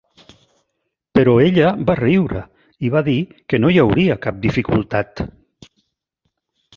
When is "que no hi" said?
3.53-3.77